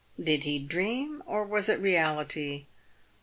[0.19, 2.65] Did he dream, or was it reality